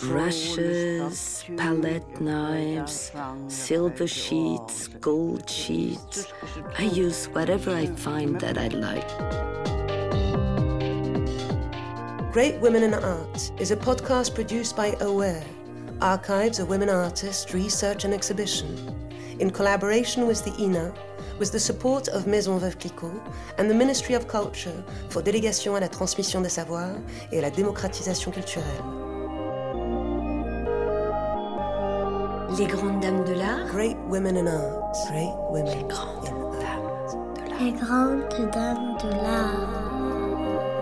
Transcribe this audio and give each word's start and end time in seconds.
brushes, 0.00 1.44
palette 1.56 2.20
knives, 2.20 3.12
silver 3.48 4.06
sheets, 4.06 4.88
gold 4.88 5.48
sheets. 5.48 6.26
I 6.78 6.84
use 6.84 7.26
whatever 7.26 7.70
I 7.74 7.86
find 7.86 8.40
that 8.40 8.58
I 8.58 8.68
like. 8.68 9.08
Great 12.32 12.58
Women 12.60 12.82
in 12.82 12.94
Art 12.94 13.52
is 13.60 13.70
a 13.70 13.76
podcast 13.76 14.34
produced 14.34 14.74
by 14.74 14.96
Aware, 15.00 15.44
Archives 16.00 16.58
of 16.58 16.68
Women 16.68 16.88
Artists 16.88 17.52
Research 17.52 18.04
and 18.04 18.14
Exhibition, 18.14 18.94
in 19.38 19.50
collaboration 19.50 20.26
with 20.26 20.44
the 20.44 20.54
INA 20.62 20.94
with 21.38 21.50
the 21.50 21.58
support 21.58 22.08
of 22.08 22.26
Maison 22.26 22.58
Veuve 22.58 22.78
Clicquot 22.78 23.20
and 23.58 23.68
the 23.68 23.74
Ministry 23.74 24.14
of 24.14 24.28
Culture 24.28 24.84
for 25.08 25.22
Délégation 25.22 25.74
à 25.74 25.80
la 25.80 25.88
transmission 25.88 26.40
des 26.40 26.48
savoirs 26.48 26.96
et 27.32 27.38
à 27.38 27.42
la 27.42 27.50
démocratisation 27.50 28.30
culturelle. 28.30 29.01
Les 32.58 32.66
grandes 32.66 33.00
dames 33.00 33.24
de 33.24 33.34
l'art. 33.34 33.66
Great 33.68 33.96
women 34.08 34.36
in 34.36 34.46
art. 34.46 34.94
Great 35.08 35.32
women 35.50 35.78
Les 35.78 35.84
grandes 35.88 36.24
in 36.28 36.34
dames 36.34 36.54
art. 36.54 36.58
de 36.58 36.60
l'art. 36.60 37.52
Les 37.58 37.72
grandes 37.72 38.50
dames 38.52 38.96
de 39.02 39.08
l'art. 39.22 40.72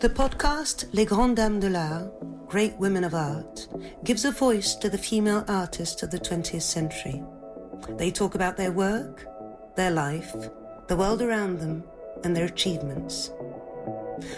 The 0.00 0.08
podcast 0.10 0.86
Les 0.92 1.06
Grandes 1.06 1.34
Dames 1.34 1.60
de 1.60 1.68
l'Art, 1.68 2.08
Great 2.48 2.74
Women 2.78 3.04
of 3.04 3.14
Art, 3.14 3.53
gives 4.04 4.26
a 4.26 4.30
voice 4.30 4.74
to 4.74 4.90
the 4.90 4.98
female 4.98 5.44
artists 5.48 6.02
of 6.02 6.10
the 6.10 6.18
20th 6.18 6.60
century. 6.62 7.22
They 7.96 8.10
talk 8.10 8.34
about 8.34 8.56
their 8.56 8.70
work, 8.70 9.26
their 9.76 9.90
life, 9.90 10.34
the 10.88 10.96
world 10.96 11.22
around 11.22 11.58
them, 11.58 11.84
and 12.22 12.36
their 12.36 12.44
achievements. 12.44 13.30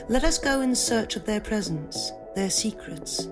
Let 0.09 0.23
us 0.23 0.39
go 0.39 0.61
in 0.61 0.75
search 0.75 1.17
of 1.17 1.27
their 1.27 1.41
presence, 1.41 2.13
their 2.37 2.51
secrets. 2.51 3.29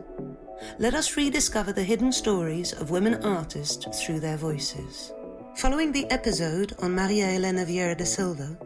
Let 0.79 0.95
us 0.95 1.17
rediscover 1.17 1.73
the 1.73 1.85
hidden 1.85 2.11
stories 2.11 2.73
of 2.73 2.91
women 2.91 3.23
artists 3.25 4.03
through 4.03 4.21
their 4.21 4.37
voices. 4.37 5.13
Following 5.57 5.93
the 5.93 6.11
episode 6.11 6.75
on 6.81 6.97
Maria 6.97 7.27
Elena 7.27 7.65
Vieira 7.65 7.97
da 7.97 8.05
Silva, 8.05 8.57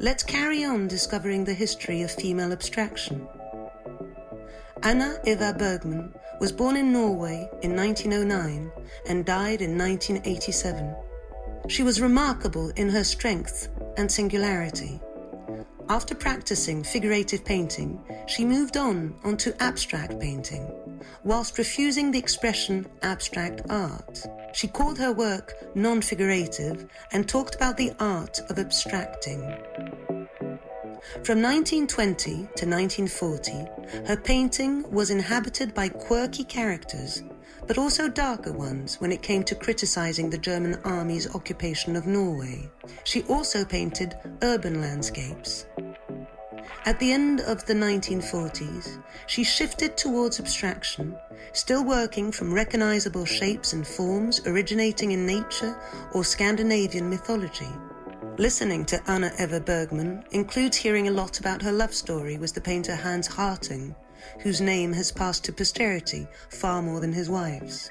let's 0.00 0.24
carry 0.24 0.64
on 0.64 0.88
discovering 0.88 1.44
the 1.44 1.54
history 1.54 2.02
of 2.02 2.10
female 2.10 2.52
abstraction. 2.52 3.28
Anna 4.84 5.16
Eva 5.24 5.54
Bergman 5.56 6.12
was 6.40 6.50
born 6.50 6.76
in 6.76 6.92
Norway 6.92 7.48
in 7.62 7.76
1909 7.76 8.72
and 9.08 9.24
died 9.24 9.62
in 9.62 9.78
1987. 9.78 10.96
She 11.68 11.84
was 11.84 12.00
remarkable 12.00 12.70
in 12.70 12.88
her 12.88 13.04
strength 13.04 13.68
and 13.96 14.10
singularity. 14.10 15.00
After 15.88 16.16
practicing 16.16 16.82
figurative 16.82 17.44
painting, 17.44 18.00
she 18.26 18.44
moved 18.44 18.76
on 18.76 19.14
onto 19.22 19.52
abstract 19.60 20.18
painting, 20.18 21.00
whilst 21.22 21.58
refusing 21.58 22.10
the 22.10 22.18
expression 22.18 22.84
abstract 23.02 23.62
art. 23.70 24.26
She 24.52 24.66
called 24.66 24.98
her 24.98 25.12
work 25.12 25.54
non 25.76 26.02
figurative 26.02 26.88
and 27.12 27.28
talked 27.28 27.54
about 27.54 27.76
the 27.76 27.92
art 28.00 28.40
of 28.50 28.58
abstracting. 28.58 29.42
From 31.24 31.42
1920 31.42 32.30
to 32.30 32.66
1940, 32.66 34.06
her 34.06 34.16
painting 34.16 34.90
was 34.90 35.10
inhabited 35.10 35.74
by 35.74 35.88
quirky 35.88 36.44
characters, 36.44 37.22
but 37.66 37.76
also 37.76 38.08
darker 38.08 38.52
ones 38.52 39.00
when 39.00 39.12
it 39.12 39.20
came 39.20 39.42
to 39.44 39.54
criticizing 39.54 40.30
the 40.30 40.38
German 40.38 40.76
army's 40.84 41.34
occupation 41.34 41.96
of 41.96 42.06
Norway. 42.06 42.70
She 43.04 43.22
also 43.24 43.64
painted 43.64 44.14
urban 44.42 44.80
landscapes. 44.80 45.66
At 46.84 46.98
the 46.98 47.12
end 47.12 47.40
of 47.40 47.64
the 47.66 47.74
1940s, 47.74 49.02
she 49.26 49.44
shifted 49.44 49.96
towards 49.96 50.40
abstraction, 50.40 51.16
still 51.52 51.84
working 51.84 52.32
from 52.32 52.54
recognizable 52.54 53.24
shapes 53.24 53.72
and 53.72 53.86
forms 53.86 54.40
originating 54.46 55.12
in 55.12 55.26
nature 55.26 55.76
or 56.14 56.24
Scandinavian 56.24 57.10
mythology. 57.10 57.68
Listening 58.38 58.86
to 58.86 59.10
Anna 59.10 59.30
Eva 59.38 59.60
Bergman 59.60 60.24
includes 60.30 60.78
hearing 60.78 61.06
a 61.06 61.12
lot 61.12 61.38
about 61.38 61.60
her 61.60 61.70
love 61.70 61.92
story 61.92 62.38
with 62.38 62.54
the 62.54 62.62
painter 62.62 62.96
Hans 62.96 63.28
Hartung, 63.28 63.94
whose 64.40 64.58
name 64.58 64.94
has 64.94 65.12
passed 65.12 65.44
to 65.44 65.52
posterity 65.52 66.26
far 66.48 66.80
more 66.80 66.98
than 66.98 67.12
his 67.12 67.28
wife's. 67.28 67.90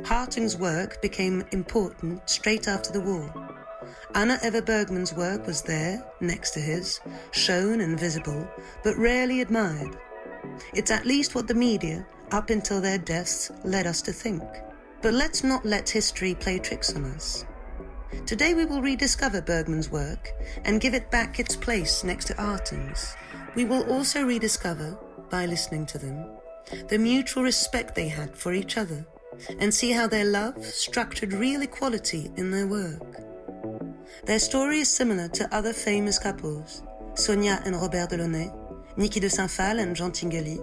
Hartung's 0.00 0.56
work 0.56 1.00
became 1.00 1.44
important 1.52 2.28
straight 2.28 2.66
after 2.66 2.92
the 2.92 3.00
war. 3.00 3.32
Anna 4.16 4.36
Eva 4.44 4.62
Bergman's 4.62 5.14
work 5.14 5.46
was 5.46 5.62
there, 5.62 6.04
next 6.20 6.50
to 6.52 6.60
his, 6.60 7.00
shown 7.30 7.80
and 7.80 7.98
visible, 8.00 8.48
but 8.82 8.96
rarely 8.96 9.42
admired. 9.42 9.96
It's 10.74 10.90
at 10.90 11.06
least 11.06 11.36
what 11.36 11.46
the 11.46 11.54
media, 11.54 12.04
up 12.32 12.50
until 12.50 12.80
their 12.80 12.98
deaths, 12.98 13.52
led 13.62 13.86
us 13.86 14.02
to 14.02 14.12
think. 14.12 14.42
But 15.02 15.14
let's 15.14 15.44
not 15.44 15.64
let 15.64 15.88
history 15.88 16.34
play 16.34 16.58
tricks 16.58 16.96
on 16.96 17.04
us. 17.04 17.44
Today 18.26 18.54
we 18.54 18.64
will 18.64 18.82
rediscover 18.82 19.40
Bergman's 19.40 19.90
work 19.90 20.32
and 20.64 20.80
give 20.80 20.94
it 20.94 21.10
back 21.10 21.38
its 21.38 21.56
place 21.56 22.04
next 22.04 22.26
to 22.26 22.42
Arting's. 22.42 23.16
We 23.54 23.64
will 23.64 23.90
also 23.90 24.24
rediscover, 24.24 24.98
by 25.30 25.46
listening 25.46 25.86
to 25.86 25.98
them, 25.98 26.26
the 26.88 26.98
mutual 26.98 27.42
respect 27.42 27.94
they 27.94 28.08
had 28.08 28.36
for 28.36 28.52
each 28.52 28.76
other 28.76 29.06
and 29.58 29.72
see 29.72 29.92
how 29.92 30.06
their 30.06 30.24
love 30.24 30.64
structured 30.64 31.32
real 31.32 31.62
equality 31.62 32.30
in 32.36 32.50
their 32.50 32.66
work. 32.66 33.02
Their 34.24 34.38
story 34.38 34.80
is 34.80 34.90
similar 34.90 35.28
to 35.28 35.54
other 35.54 35.72
famous 35.72 36.18
couples 36.18 36.82
Sonia 37.14 37.62
and 37.64 37.74
Robert 37.76 38.10
Delaunay, 38.10 38.52
Niki 38.96 39.20
de 39.20 39.30
Saint-Phalle 39.30 39.78
and 39.78 39.96
Jean 39.96 40.12
Tinguely, 40.12 40.58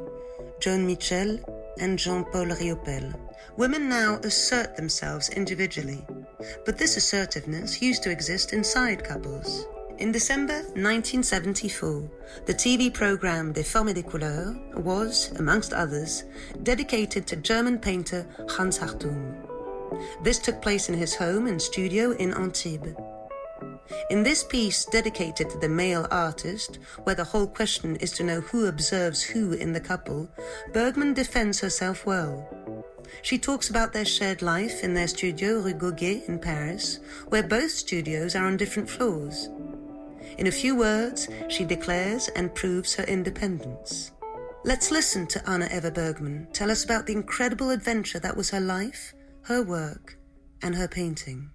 Joan 0.60 0.86
Mitchell 0.86 1.40
and 1.80 1.98
Jean 1.98 2.24
Paul 2.26 2.48
Riopelle. 2.48 3.14
Women 3.58 3.90
now 3.90 4.16
assert 4.24 4.76
themselves 4.76 5.30
individually, 5.30 6.06
but 6.66 6.78
this 6.78 6.98
assertiveness 6.98 7.82
used 7.82 8.04
to 8.04 8.12
exist 8.12 8.54
inside 8.54 9.04
couples. 9.04 9.68
In 10.00 10.12
December 10.12 10.64
1974, 10.76 12.10
the 12.46 12.54
TV 12.54 12.92
program 12.92 13.54
Des 13.54 13.64
Formes 13.64 13.90
et 13.90 13.94
des 13.94 14.02
Couleurs 14.02 14.56
was, 14.76 15.32
amongst 15.38 15.72
others, 15.72 16.24
dedicated 16.64 17.28
to 17.28 17.36
German 17.36 17.78
painter 17.78 18.26
Hans 18.50 18.80
Hartung. 18.80 19.36
This 20.24 20.40
took 20.40 20.62
place 20.62 20.90
in 20.90 20.96
his 20.96 21.16
home 21.16 21.48
and 21.48 21.62
studio 21.62 22.12
in 22.12 22.34
Antibes. 22.34 22.96
In 24.10 24.24
this 24.24 24.44
piece 24.44 24.86
dedicated 24.86 25.50
to 25.50 25.60
the 25.60 25.70
male 25.70 26.08
artist, 26.10 26.80
where 27.04 27.16
the 27.16 27.24
whole 27.24 27.48
question 27.48 27.96
is 27.98 28.12
to 28.14 28.24
know 28.24 28.42
who 28.42 28.66
observes 28.66 29.22
who 29.22 29.54
in 29.54 29.74
the 29.74 29.80
couple, 29.80 30.28
Bergman 30.74 31.14
defends 31.14 31.60
herself 31.60 32.06
well. 32.06 32.48
She 33.22 33.38
talks 33.38 33.70
about 33.70 33.94
their 33.94 34.06
shared 34.06 34.42
life 34.42 34.84
in 34.84 34.94
their 34.94 35.08
studio 35.08 35.60
Rue 35.60 35.74
Gauguet 35.74 36.28
in 36.28 36.40
Paris, 36.40 37.00
where 37.30 37.44
both 37.44 37.72
studios 37.72 38.36
are 38.36 38.46
on 38.46 38.58
different 38.58 38.90
floors. 38.90 39.50
In 40.38 40.48
a 40.48 40.52
few 40.52 40.76
words, 40.76 41.28
she 41.48 41.64
declares 41.64 42.28
and 42.30 42.54
proves 42.56 42.96
her 42.96 43.04
independence. 43.04 44.12
Let's 44.66 44.92
listen 44.92 45.28
to 45.28 45.50
Anna 45.50 45.68
Eva 45.72 45.92
Bergman 45.92 46.48
tell 46.54 46.72
us 46.72 46.84
about 46.84 47.06
the 47.06 47.14
incredible 47.14 47.70
adventure 47.70 48.20
that 48.20 48.36
was 48.36 48.50
her 48.50 48.62
life, 48.62 49.14
her 49.44 49.62
work, 49.62 50.18
and 50.62 50.76
her 50.76 50.88
painting. 50.88 51.52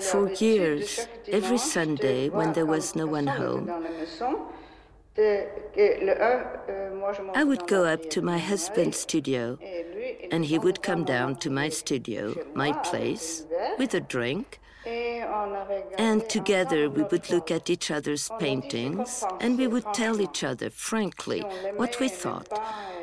For 0.00 0.30
years, 0.38 1.08
every 1.32 1.58
Sunday 1.58 2.28
when 2.28 2.52
there 2.52 2.66
was 2.66 2.94
no 2.94 3.06
one 3.06 3.26
home, 3.26 3.66
I 7.34 7.44
would 7.44 7.66
go 7.66 7.84
up 7.84 8.08
to 8.10 8.22
my 8.22 8.38
husband's 8.38 8.98
studio 8.98 9.58
and 10.30 10.44
he 10.44 10.58
would 10.58 10.82
come 10.82 11.04
down 11.04 11.36
to 11.36 11.50
my 11.50 11.68
studio, 11.68 12.34
my 12.54 12.72
place, 12.72 13.44
with 13.78 13.94
a 13.94 14.00
drink. 14.00 14.60
And 15.98 16.28
together 16.28 16.88
we 16.88 17.02
would 17.02 17.30
look 17.30 17.50
at 17.50 17.68
each 17.68 17.90
other's 17.90 18.30
paintings 18.38 19.24
and 19.40 19.58
we 19.58 19.66
would 19.66 19.92
tell 19.92 20.20
each 20.20 20.44
other 20.44 20.70
frankly 20.70 21.40
what 21.76 21.98
we 22.00 22.08
thought. 22.08 22.48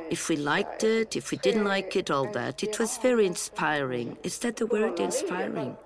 If 0.09 0.29
we 0.29 0.37
liked 0.37 0.83
it, 0.83 1.15
if 1.15 1.31
we 1.31 1.37
didn't 1.37 1.65
like 1.65 1.95
it, 1.95 2.09
all 2.09 2.31
that. 2.31 2.63
It 2.63 2.79
was 2.79 2.97
very 2.97 3.25
inspiring. 3.25 4.17
Is 4.23 4.39
that 4.39 4.55
the 4.55 4.67
word, 4.67 4.99
inspiring? 4.99 5.77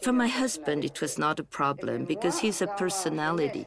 For 0.00 0.12
my 0.12 0.28
husband, 0.28 0.84
it 0.84 1.00
was 1.00 1.18
not 1.18 1.40
a 1.40 1.44
problem 1.44 2.04
because 2.04 2.38
he's 2.40 2.62
a 2.62 2.66
personality. 2.66 3.66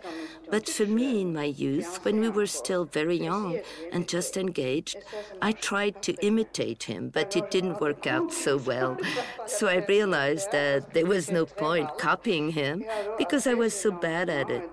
But 0.49 0.69
for 0.69 0.85
me, 0.85 1.21
in 1.21 1.33
my 1.33 1.45
youth, 1.45 2.03
when 2.05 2.19
we 2.21 2.29
were 2.29 2.45
still 2.45 2.85
very 2.85 3.17
young 3.17 3.59
and 3.91 4.07
just 4.07 4.37
engaged, 4.37 4.97
I 5.41 5.51
tried 5.51 6.01
to 6.03 6.13
imitate 6.25 6.83
him, 6.83 7.09
but 7.09 7.35
it 7.35 7.51
didn't 7.51 7.81
work 7.81 8.07
out 8.07 8.31
so 8.31 8.57
well. 8.57 8.97
So 9.45 9.67
I 9.67 9.85
realized 9.87 10.51
that 10.51 10.93
there 10.93 11.05
was 11.05 11.31
no 11.31 11.45
point 11.45 11.97
copying 11.97 12.51
him 12.51 12.85
because 13.17 13.45
I 13.45 13.53
was 13.55 13.73
so 13.73 13.91
bad 13.91 14.29
at 14.29 14.49
it. 14.49 14.69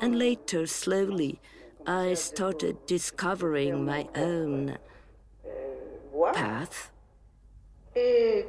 And 0.00 0.18
later, 0.18 0.66
slowly, 0.66 1.40
I 1.86 2.14
started 2.14 2.86
discovering 2.86 3.84
my 3.84 4.08
own 4.14 4.78
path. 6.32 6.91
And 7.94 8.46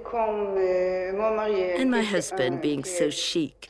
my 1.92 2.02
husband, 2.02 2.62
being 2.62 2.86
so 2.86 3.10
chic, 3.10 3.68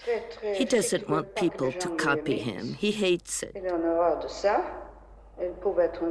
he 0.54 0.66
doesn't 0.66 1.10
want 1.10 1.36
people 1.36 1.72
to 1.72 1.90
copy 1.96 2.38
him. 2.38 2.76
He 2.76 2.92
hates 2.92 3.42
it. 3.42 3.58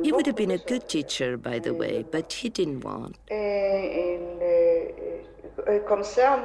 He 0.02 0.10
would 0.10 0.26
have 0.26 0.34
been 0.34 0.50
a 0.50 0.58
good 0.58 0.88
teacher, 0.88 1.36
by 1.36 1.60
the 1.60 1.74
way, 1.74 2.04
but 2.10 2.32
he 2.32 2.48
didn't 2.48 2.80
want. 2.80 3.18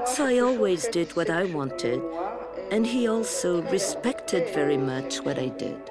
So 0.07 0.25
I 0.25 0.37
always 0.39 0.87
did 0.89 1.15
what 1.15 1.31
I 1.31 1.45
wanted, 1.45 1.99
and 2.71 2.85
he 2.85 3.07
also 3.07 3.63
respected 3.63 4.47
very 4.53 4.77
much 4.77 5.23
what 5.23 5.39
I 5.39 5.49
did. 5.49 5.89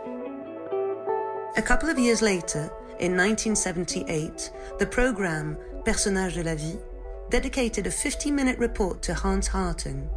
A 1.56 1.62
couple 1.62 1.88
of 1.88 1.98
years 1.98 2.22
later, 2.22 2.70
in 3.00 3.16
1978, 3.16 4.52
the 4.78 4.86
program 4.86 5.58
Personnage 5.84 6.34
de 6.34 6.44
la 6.44 6.54
Vie 6.54 6.78
dedicated 7.30 7.86
a 7.86 7.90
50 7.90 8.30
minute 8.30 8.58
report 8.58 9.02
to 9.02 9.14
Hans 9.14 9.48
Hartung. 9.48 10.08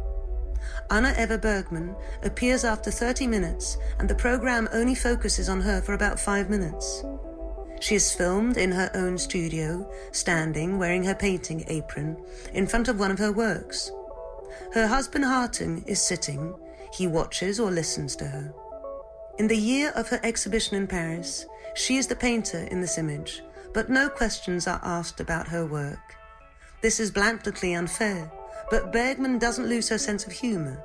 Anna 0.90 1.14
Eva 1.18 1.38
Bergman 1.38 1.94
appears 2.22 2.64
after 2.64 2.90
30 2.90 3.26
minutes, 3.26 3.78
and 3.98 4.08
the 4.08 4.14
program 4.14 4.68
only 4.72 4.94
focuses 4.94 5.48
on 5.48 5.60
her 5.60 5.80
for 5.80 5.94
about 5.94 6.20
five 6.20 6.50
minutes. 6.50 7.04
She 7.80 7.94
is 7.94 8.12
filmed 8.12 8.56
in 8.56 8.72
her 8.72 8.90
own 8.94 9.16
studio, 9.16 9.90
standing, 10.12 10.78
wearing 10.78 11.04
her 11.04 11.14
painting 11.14 11.64
apron, 11.68 12.16
in 12.52 12.66
front 12.66 12.88
of 12.88 12.98
one 12.98 13.10
of 13.10 13.18
her 13.18 13.32
works. 13.32 13.90
Her 14.72 14.86
husband 14.86 15.24
Hartung 15.24 15.86
is 15.86 16.02
sitting, 16.02 16.54
he 16.92 17.06
watches 17.06 17.58
or 17.58 17.70
listens 17.70 18.16
to 18.16 18.26
her. 18.26 18.52
In 19.38 19.48
the 19.48 19.56
year 19.56 19.90
of 19.96 20.08
her 20.08 20.20
exhibition 20.22 20.76
in 20.76 20.86
Paris, 20.86 21.46
she 21.74 21.96
is 21.96 22.06
the 22.06 22.16
painter 22.16 22.68
in 22.70 22.80
this 22.80 22.98
image, 22.98 23.42
but 23.72 23.88
no 23.88 24.10
questions 24.10 24.66
are 24.66 24.80
asked 24.82 25.20
about 25.20 25.48
her 25.48 25.64
work. 25.64 26.19
This 26.82 26.98
is 26.98 27.10
blatantly 27.10 27.74
unfair, 27.74 28.32
but 28.70 28.90
Bergman 28.90 29.38
doesn't 29.38 29.68
lose 29.68 29.90
her 29.90 29.98
sense 29.98 30.26
of 30.26 30.32
humour. 30.32 30.82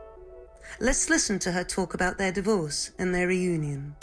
Let's 0.81 1.09
listen 1.09 1.39
to 1.39 1.53
her 1.53 1.63
talk 1.63 1.94
about 1.94 2.18
their 2.18 2.33
divorce 2.33 2.92
and 3.00 3.15
their 3.15 3.27
reunion. 3.27 3.95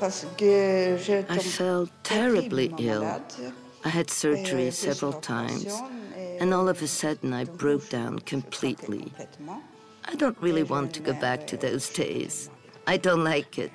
I 0.00 1.38
felt 1.38 1.90
terribly 2.02 2.74
ill. 2.78 3.22
I 3.84 3.88
had 3.88 4.10
surgery 4.10 4.72
several 4.72 5.12
times, 5.12 5.80
and 6.40 6.52
all 6.52 6.68
of 6.68 6.82
a 6.82 6.88
sudden 6.88 7.32
I 7.32 7.44
broke 7.44 7.88
down 7.88 8.18
completely. 8.20 9.12
I 10.04 10.16
don't 10.16 10.36
really 10.40 10.64
want 10.64 10.92
to 10.94 11.00
go 11.00 11.12
back 11.12 11.46
to 11.46 11.56
those 11.56 11.88
days. 11.90 12.50
I 12.88 12.96
don't 12.96 13.22
like 13.22 13.58
it. 13.58 13.70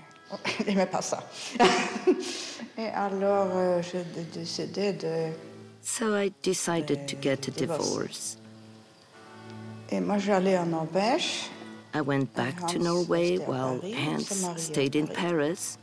So 5.81 6.15
I 6.15 6.31
decided 6.41 7.07
to 7.07 7.15
get 7.15 7.47
a 7.47 7.51
divorce. 7.51 8.38
I 11.94 12.01
went 12.01 12.33
back 12.35 12.68
to 12.68 12.77
Norway 12.79 13.38
while 13.38 13.79
Hans 13.81 14.27
stayed 14.62 14.95
in 14.95 15.07
Paris. 15.07 15.77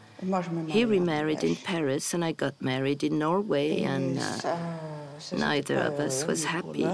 He 0.68 0.84
remarried 0.84 1.42
in 1.42 1.56
Paris, 1.56 2.12
and 2.14 2.24
I 2.24 2.32
got 2.32 2.60
married 2.60 3.02
in 3.02 3.18
Norway, 3.18 3.82
and 3.82 4.18
uh, 4.18 4.56
neither 5.32 5.78
of 5.78 5.98
us 6.00 6.26
was 6.26 6.44
happy. 6.44 6.84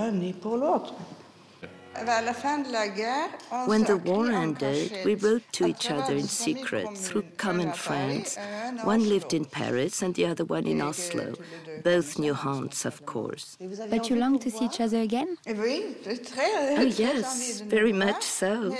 When 3.66 3.84
the 3.84 3.96
war 3.96 4.30
ended, 4.30 5.04
we 5.04 5.16
wrote 5.16 5.42
to 5.52 5.66
each 5.66 5.90
other 5.90 6.14
in 6.14 6.28
secret 6.28 6.96
through 6.96 7.24
common 7.36 7.72
friends. 7.72 8.38
One 8.84 9.08
lived 9.08 9.34
in 9.34 9.44
Paris 9.44 10.00
and 10.00 10.14
the 10.14 10.26
other 10.26 10.44
one 10.44 10.66
in 10.66 10.80
Oslo. 10.80 11.34
Both 11.82 12.18
knew 12.18 12.34
Hans, 12.34 12.86
of 12.86 13.04
course. 13.06 13.58
But 13.90 14.08
you 14.08 14.16
long 14.16 14.38
to 14.38 14.50
see 14.50 14.66
each 14.66 14.80
other 14.80 15.00
again? 15.00 15.36
Oh, 15.46 16.90
yes, 16.96 17.60
very 17.60 17.92
much 17.92 18.22
so. 18.22 18.76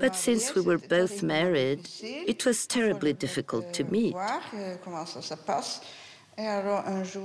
But 0.00 0.16
since 0.16 0.54
we 0.54 0.62
were 0.62 0.78
both 0.78 1.22
married, 1.22 1.88
it 2.02 2.46
was 2.46 2.66
terribly 2.66 3.12
difficult 3.12 3.72
to 3.74 3.84
meet. 3.84 4.16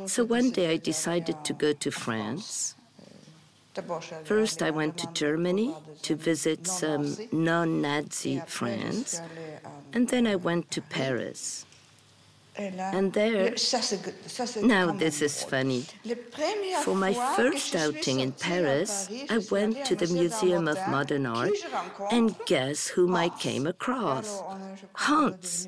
So 0.08 0.26
one 0.26 0.52
day 0.52 0.72
I 0.72 0.78
decided 0.78 1.44
to 1.46 1.54
go 1.54 1.72
to 1.74 1.92
France 1.92 2.76
First, 4.24 4.62
I 4.62 4.72
went 4.72 4.98
to 4.98 5.08
Germany 5.14 5.74
to 6.04 6.16
visit 6.16 6.68
some 6.68 7.16
non 7.32 7.82
Nazi 7.82 8.42
friends, 8.48 9.22
and 9.94 10.08
then 10.10 10.28
I 10.28 10.36
went 10.36 10.72
to 10.72 10.82
Paris. 10.82 11.66
And 12.58 13.12
there, 13.12 13.54
now 14.62 14.92
this 14.92 15.22
is 15.22 15.44
funny. 15.44 15.86
For 16.84 16.96
my 16.96 17.14
first 17.36 17.76
outing 17.76 18.22
in 18.22 18.32
Paris, 18.32 19.10
I 19.30 19.40
went 19.52 19.86
to 19.86 19.96
the 19.96 20.08
Museum 20.08 20.68
of 20.68 20.78
Modern 20.88 21.26
Art, 21.26 21.52
and 22.12 22.36
guess 22.46 22.88
whom 22.88 23.16
I 23.16 23.30
came 23.30 23.68
across? 23.68 24.42
Hans. 24.94 25.68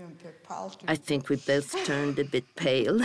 I 0.88 0.96
think 0.96 1.28
we 1.28 1.36
both 1.36 1.76
turned 1.84 2.20
a 2.20 2.24
bit 2.24 2.56
pale. 2.56 3.02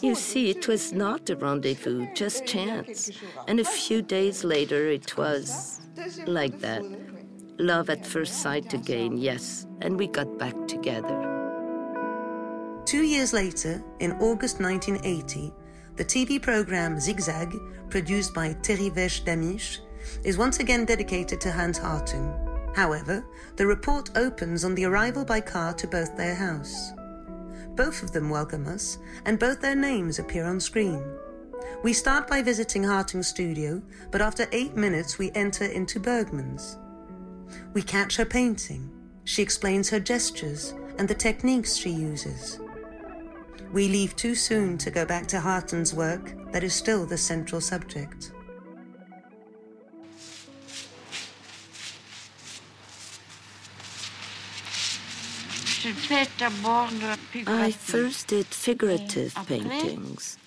you 0.00 0.14
see, 0.14 0.50
it 0.50 0.68
was 0.68 0.92
not 0.92 1.28
a 1.28 1.36
rendezvous, 1.36 2.06
just 2.14 2.46
chance. 2.46 3.10
And 3.46 3.60
a 3.60 3.64
few 3.64 4.00
days 4.00 4.42
later, 4.42 4.88
it 4.88 5.18
was 5.18 5.82
like 6.26 6.60
that. 6.60 6.82
Love 7.58 7.90
at 7.90 8.06
first 8.06 8.40
sight 8.40 8.72
again, 8.72 9.18
yes, 9.18 9.66
and 9.82 9.98
we 9.98 10.06
got 10.06 10.38
back 10.38 10.54
together. 10.68 11.37
Two 12.88 13.02
years 13.02 13.34
later, 13.34 13.84
in 14.00 14.12
August 14.12 14.60
1980, 14.60 15.52
the 15.96 16.04
TV 16.06 16.40
program 16.40 16.98
Zigzag, 16.98 17.54
produced 17.90 18.32
by 18.32 18.54
Thierry 18.62 18.88
Wesch 18.88 19.24
Damisch, 19.24 19.80
is 20.24 20.38
once 20.38 20.58
again 20.58 20.86
dedicated 20.86 21.38
to 21.42 21.52
Hans 21.52 21.78
Hartung. 21.78 22.32
However, 22.74 23.22
the 23.56 23.66
report 23.66 24.16
opens 24.16 24.64
on 24.64 24.74
the 24.74 24.86
arrival 24.86 25.22
by 25.22 25.38
car 25.38 25.74
to 25.74 25.86
both 25.86 26.16
their 26.16 26.34
house. 26.34 26.92
Both 27.76 28.02
of 28.02 28.12
them 28.12 28.30
welcome 28.30 28.66
us, 28.66 28.96
and 29.26 29.38
both 29.38 29.60
their 29.60 29.76
names 29.76 30.18
appear 30.18 30.46
on 30.46 30.58
screen. 30.58 31.04
We 31.84 31.92
start 31.92 32.26
by 32.26 32.40
visiting 32.40 32.84
Hartung's 32.84 33.28
studio, 33.28 33.82
but 34.10 34.22
after 34.22 34.46
eight 34.50 34.76
minutes 34.76 35.18
we 35.18 35.30
enter 35.34 35.66
into 35.66 36.00
Bergman's. 36.00 36.78
We 37.74 37.82
catch 37.82 38.16
her 38.16 38.24
painting. 38.24 38.90
She 39.24 39.42
explains 39.42 39.90
her 39.90 40.00
gestures 40.00 40.72
and 40.96 41.06
the 41.06 41.14
techniques 41.14 41.76
she 41.76 41.90
uses. 41.90 42.58
We 43.72 43.86
leave 43.88 44.16
too 44.16 44.34
soon 44.34 44.78
to 44.78 44.90
go 44.90 45.04
back 45.04 45.26
to 45.28 45.40
Hartung's 45.40 45.92
work 45.92 46.34
that 46.52 46.64
is 46.64 46.74
still 46.74 47.04
the 47.04 47.18
central 47.18 47.60
subject. 47.60 48.32
I 57.46 57.70
first 57.70 58.28
did 58.28 58.46
figurative 58.46 59.34
paintings, 59.46 60.38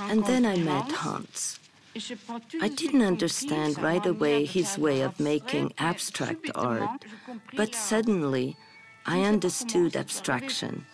and 0.00 0.24
then 0.26 0.44
I 0.46 0.56
met 0.56 0.90
Hans. 0.90 1.60
I 2.60 2.68
didn't 2.68 3.02
understand 3.02 3.78
right 3.78 4.04
away 4.04 4.44
his 4.44 4.78
way 4.78 5.00
of 5.02 5.20
making 5.20 5.74
abstract 5.78 6.50
art, 6.54 7.04
but 7.56 7.74
suddenly 7.74 8.56
I 9.06 9.22
understood 9.22 9.96
abstraction. 9.96 10.86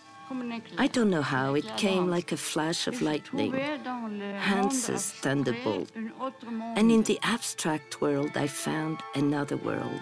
I 0.77 0.87
don't 0.87 1.09
know 1.09 1.21
how, 1.21 1.55
it 1.55 1.65
came 1.77 2.09
like 2.09 2.31
a 2.31 2.37
flash 2.37 2.87
of 2.87 3.01
lightning, 3.01 3.53
Hans's 3.53 5.11
thunderbolt. 5.11 5.91
And 6.75 6.91
in 6.91 7.03
the 7.03 7.19
abstract 7.21 8.01
world, 8.01 8.31
I 8.35 8.47
found 8.47 8.99
another 9.15 9.57
world. 9.57 10.01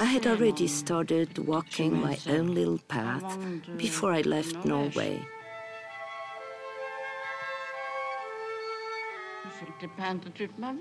I 0.00 0.04
had 0.04 0.26
already 0.26 0.68
started 0.68 1.38
walking 1.38 2.00
my 2.00 2.18
own 2.28 2.54
little 2.54 2.78
path 2.88 3.38
before 3.76 4.12
I 4.12 4.20
left 4.22 4.64
Norway. 4.64 5.26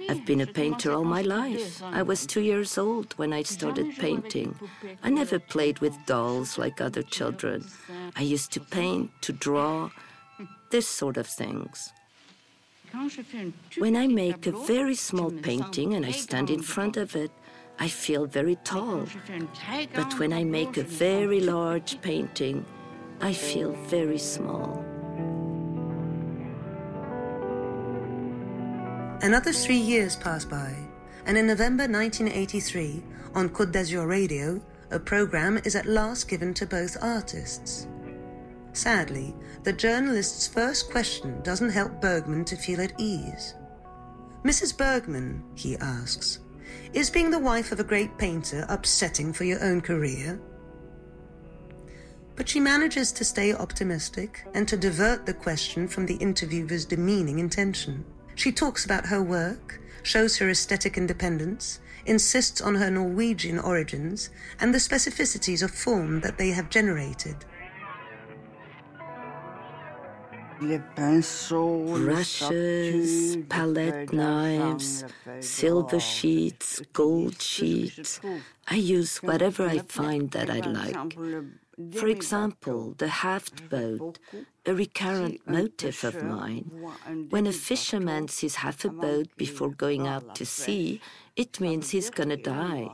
I've 0.09 0.25
been 0.25 0.41
a 0.41 0.47
painter 0.47 0.91
all 0.93 1.03
my 1.03 1.21
life. 1.21 1.81
I 1.83 2.01
was 2.01 2.25
two 2.25 2.41
years 2.41 2.77
old 2.77 3.13
when 3.13 3.33
I 3.33 3.43
started 3.43 3.95
painting. 3.97 4.55
I 5.03 5.09
never 5.09 5.39
played 5.39 5.79
with 5.79 5.93
dolls 6.05 6.57
like 6.57 6.81
other 6.81 7.03
children. 7.03 7.65
I 8.15 8.21
used 8.21 8.51
to 8.53 8.59
paint, 8.59 9.11
to 9.21 9.33
draw, 9.33 9.89
this 10.71 10.87
sort 10.87 11.17
of 11.17 11.27
things. 11.27 11.93
When 13.77 13.95
I 13.95 14.07
make 14.07 14.47
a 14.47 14.51
very 14.51 14.95
small 14.95 15.31
painting 15.31 15.93
and 15.93 16.05
I 16.05 16.11
stand 16.11 16.49
in 16.49 16.61
front 16.61 16.97
of 16.97 17.15
it, 17.15 17.31
I 17.79 17.87
feel 17.87 18.25
very 18.25 18.55
tall. 18.63 19.05
But 19.93 20.17
when 20.19 20.33
I 20.33 20.43
make 20.43 20.77
a 20.77 20.83
very 20.83 21.41
large 21.41 22.01
painting, 22.01 22.65
I 23.21 23.33
feel 23.33 23.73
very 23.87 24.17
small. 24.17 24.83
Another 29.27 29.51
three 29.51 29.75
years 29.75 30.15
pass 30.15 30.45
by, 30.45 30.73
and 31.25 31.37
in 31.37 31.47
November 31.47 31.83
1983, 31.83 33.03
on 33.35 33.49
Côte 33.49 33.73
d'Azur 33.73 34.07
Radio, 34.07 34.61
a 34.89 34.97
program 34.97 35.59
is 35.65 35.75
at 35.75 35.85
last 35.85 36.29
given 36.29 36.53
to 36.53 36.65
both 36.65 36.95
artists. 37.01 37.87
Sadly, 38.71 39.35
the 39.63 39.73
journalist's 39.73 40.47
first 40.47 40.89
question 40.89 41.41
doesn't 41.43 41.71
help 41.71 41.99
Bergman 41.99 42.45
to 42.45 42.55
feel 42.55 42.79
at 42.79 42.97
ease. 42.97 43.55
Mrs. 44.45 44.77
Bergman, 44.77 45.43
he 45.55 45.75
asks, 45.75 46.39
is 46.93 47.09
being 47.09 47.29
the 47.29 47.37
wife 47.37 47.73
of 47.73 47.81
a 47.81 47.89
great 47.91 48.17
painter 48.17 48.65
upsetting 48.69 49.33
for 49.33 49.43
your 49.43 49.61
own 49.61 49.81
career? 49.81 50.39
But 52.37 52.47
she 52.47 52.61
manages 52.61 53.11
to 53.11 53.25
stay 53.25 53.53
optimistic 53.53 54.47
and 54.53 54.65
to 54.69 54.77
divert 54.77 55.25
the 55.25 55.33
question 55.33 55.85
from 55.85 56.05
the 56.05 56.15
interviewer's 56.15 56.85
demeaning 56.85 57.39
intention. 57.39 58.05
She 58.37 58.51
talks 58.51 58.85
about 58.85 59.07
her 59.07 59.21
work, 59.21 59.81
shows 60.03 60.37
her 60.37 60.47
aesthetic 60.47 60.95
independence, 60.95 61.79
insists 62.05 62.61
on 62.61 62.75
her 62.75 62.91
Norwegian 62.91 63.57
origins 63.57 64.29
and 64.59 64.73
the 64.73 64.77
specificities 64.77 65.63
of 65.63 65.71
form 65.71 66.21
that 66.21 66.37
they 66.37 66.51
have 66.51 66.69
generated. 66.69 67.35
Brushes, 72.05 73.37
palette 73.49 74.13
knives, 74.13 75.03
silver 75.39 75.99
sheets, 75.99 76.79
gold 76.93 77.41
sheets. 77.41 78.19
I 78.67 78.75
use 78.75 79.17
whatever 79.17 79.67
I 79.67 79.79
find 79.79 80.29
that 80.31 80.51
I 80.51 80.59
like. 80.59 81.17
For 81.93 82.07
example, 82.07 82.93
the 82.97 83.07
haft 83.07 83.69
boat, 83.69 84.19
a 84.67 84.73
recurrent 84.73 85.47
motif 85.47 86.03
of 86.03 86.23
mine. 86.23 86.69
When 87.29 87.47
a 87.47 87.53
fisherman 87.53 88.27
sees 88.27 88.55
half 88.55 88.83
a 88.85 88.89
boat 88.89 89.27
before 89.37 89.69
going 89.69 90.07
out 90.07 90.35
to 90.35 90.45
sea, 90.45 91.01
it 91.35 91.59
means 91.61 91.91
he's 91.91 92.09
gonna 92.09 92.37
die. 92.37 92.89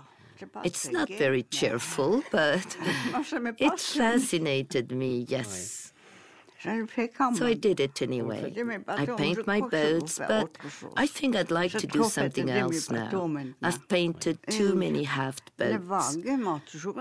It's 0.63 0.89
not 0.91 1.09
very 1.09 1.43
cheerful, 1.43 2.23
but 2.31 2.77
it 3.59 3.79
fascinated 3.79 4.91
me, 4.91 5.25
yes. 5.27 5.92
So 6.63 7.45
I 7.45 7.53
did 7.53 7.79
it 7.79 8.01
anyway. 8.01 8.53
I 8.87 9.05
paint 9.05 9.45
my 9.45 9.61
boats, 9.61 10.19
but 10.19 10.57
I 10.95 11.07
think 11.07 11.35
I'd 11.35 11.51
like 11.51 11.71
to 11.71 11.87
do 11.87 12.03
something 12.05 12.49
else 12.49 12.89
now. 12.89 13.29
I've 13.61 13.87
painted 13.89 14.39
too 14.49 14.73
many 14.75 15.03
haft 15.03 15.55
boats. 15.57 16.17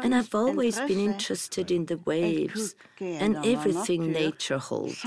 And 0.03 0.15
I've 0.15 0.35
always 0.35 0.79
been 0.81 0.99
interested 0.99 1.71
in 1.71 1.87
the 1.87 1.99
waves 2.05 2.75
and 3.01 3.37
everything 3.45 4.13
nature 4.13 4.59
holds. 4.59 5.05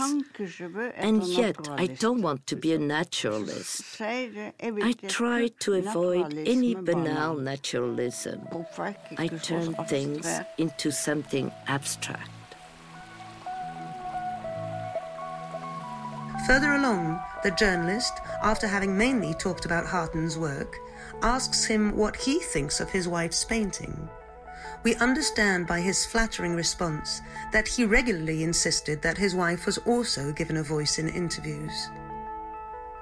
And 0.95 1.23
yet, 1.23 1.57
I 1.69 1.87
don't 1.87 2.21
want 2.21 2.47
to 2.47 2.55
be 2.55 2.73
a 2.73 2.79
naturalist. 2.79 4.01
I 4.01 4.93
try 5.07 5.47
to 5.59 5.73
avoid 5.73 6.37
any 6.37 6.75
banal 6.75 7.35
naturalism. 7.35 8.41
I 9.17 9.27
turn 9.27 9.73
things 9.85 10.27
into 10.57 10.91
something 10.91 11.51
abstract. 11.67 12.29
Further 16.47 16.73
along, 16.73 17.19
the 17.43 17.49
journalist, 17.49 18.13
after 18.43 18.67
having 18.67 18.95
mainly 18.95 19.33
talked 19.33 19.65
about 19.65 19.87
Hartung's 19.87 20.37
work, 20.37 20.77
asks 21.23 21.65
him 21.65 21.95
what 21.95 22.15
he 22.15 22.39
thinks 22.39 22.79
of 22.79 22.91
his 22.91 23.07
wife's 23.07 23.43
painting. 23.43 24.07
We 24.83 24.93
understand 24.97 25.65
by 25.65 25.81
his 25.81 26.05
flattering 26.05 26.55
response 26.55 27.21
that 27.51 27.67
he 27.67 27.83
regularly 27.83 28.43
insisted 28.43 29.01
that 29.01 29.17
his 29.17 29.33
wife 29.33 29.65
was 29.65 29.79
also 29.79 30.31
given 30.31 30.57
a 30.57 30.63
voice 30.63 30.99
in 30.99 31.09
interviews. 31.09 31.89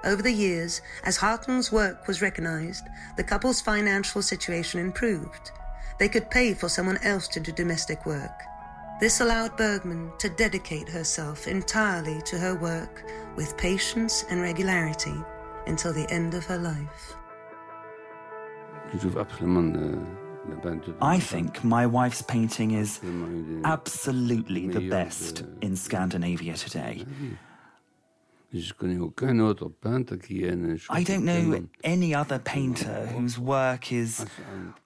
Over 0.04 0.22
the 0.22 0.32
years, 0.32 0.80
as 1.04 1.18
Hartung's 1.18 1.70
work 1.70 2.06
was 2.06 2.22
recognized, 2.22 2.86
the 3.18 3.24
couple's 3.24 3.60
financial 3.60 4.22
situation 4.22 4.80
improved. 4.80 5.50
They 5.98 6.08
could 6.08 6.30
pay 6.30 6.54
for 6.54 6.70
someone 6.70 6.98
else 7.02 7.28
to 7.28 7.40
do 7.40 7.52
domestic 7.52 8.06
work. 8.06 8.42
This 9.00 9.20
allowed 9.20 9.56
Bergman 9.56 10.12
to 10.18 10.28
dedicate 10.28 10.88
herself 10.88 11.48
entirely 11.48 12.22
to 12.22 12.38
her 12.38 12.54
work 12.54 13.04
with 13.36 13.56
patience 13.56 14.24
and 14.30 14.40
regularity 14.40 15.14
until 15.66 15.92
the 15.92 16.08
end 16.10 16.34
of 16.34 16.44
her 16.46 16.58
life. 16.58 17.16
I 21.00 21.18
think 21.18 21.64
my 21.64 21.86
wife's 21.86 22.22
painting 22.22 22.72
is 22.72 23.00
absolutely 23.64 24.68
the 24.68 24.88
best 24.88 25.42
in 25.60 25.74
Scandinavia 25.74 26.54
today. 26.54 27.04
I 30.90 31.02
don't 31.02 31.24
know 31.24 31.66
any 31.82 32.14
other 32.14 32.38
painter 32.38 33.06
whose 33.06 33.38
work 33.38 33.92
is 33.92 34.24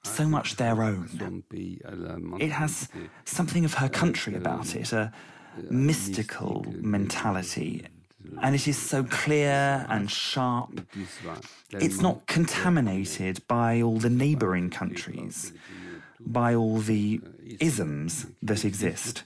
so 0.02 0.26
much 0.26 0.56
their 0.56 0.82
own. 0.82 1.08
It 2.40 2.50
has 2.50 2.88
something 3.24 3.64
of 3.64 3.74
her 3.74 3.88
country 3.88 4.34
about 4.34 4.74
it, 4.74 4.92
a 4.92 5.12
mystical 5.70 6.64
mentality, 6.80 7.84
and 8.42 8.54
it 8.54 8.66
is 8.68 8.78
so 8.78 9.04
clear 9.04 9.86
and 9.88 10.10
sharp. 10.10 10.80
It's 11.72 12.00
not 12.00 12.26
contaminated 12.26 13.46
by 13.48 13.82
all 13.82 13.98
the 13.98 14.10
neighbouring 14.10 14.70
countries, 14.70 15.52
by 16.20 16.54
all 16.54 16.78
the 16.78 17.20
isms 17.60 18.26
that 18.42 18.64
exist. 18.64 19.24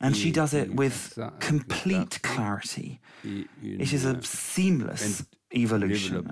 And 0.00 0.16
she 0.16 0.30
does 0.30 0.54
it 0.54 0.74
with 0.74 1.18
complete 1.40 2.20
clarity. 2.22 3.00
It 3.24 3.92
is 3.92 4.04
a 4.04 4.22
seamless 4.22 5.24
evolution. 5.54 6.26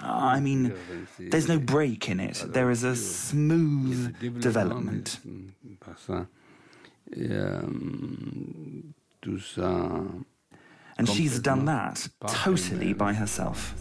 Ah, 0.00 0.30
I 0.36 0.40
mean, 0.40 0.74
there's 1.18 1.48
no 1.48 1.58
break 1.58 2.08
in 2.08 2.20
it. 2.20 2.44
There 2.46 2.70
is 2.70 2.84
a 2.84 2.94
smooth 2.94 4.14
development. 4.40 5.18
And 10.98 11.08
she's 11.08 11.38
done 11.40 11.64
that 11.66 12.08
totally 12.28 12.92
by 12.92 13.14
herself. 13.14 13.74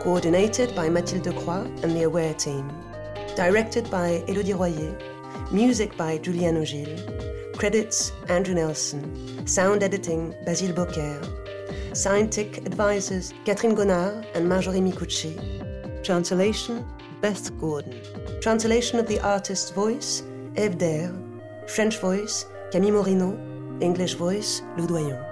Coordinated 0.00 0.74
by 0.74 0.88
Mathilde 0.88 1.36
Croix 1.44 1.70
and 1.82 1.94
the 1.94 2.04
Aware 2.04 2.32
team. 2.32 2.72
Directed 3.36 3.90
by 3.90 4.24
Elodie 4.28 4.54
Royer. 4.54 4.98
Music 5.52 5.94
by 5.94 6.16
Julian 6.16 6.56
Ogil. 6.56 6.96
Credits 7.58 8.10
Andrew 8.30 8.54
Nelson. 8.54 9.46
Sound 9.46 9.82
editing 9.82 10.34
Basile 10.46 10.72
Bocquer. 10.72 11.20
Scientific 11.94 12.66
advisors 12.66 13.34
Catherine 13.44 13.74
Gonnard 13.74 14.26
and 14.34 14.48
Marjorie 14.48 14.80
Micucci. 14.80 15.36
Translation 16.02 16.82
Beth 17.20 17.50
Gordon. 17.60 18.00
Translation 18.40 18.98
of 18.98 19.06
the 19.06 19.20
artist's 19.20 19.70
voice 19.70 20.22
Eve 20.56 20.78
Dare, 20.78 21.14
French 21.66 21.98
voice 22.00 22.46
Camille 22.72 22.94
Morineau. 22.94 23.36
English 23.82 24.14
voice 24.14 24.62
Lou 24.78 24.86
Doillon. 24.86 25.29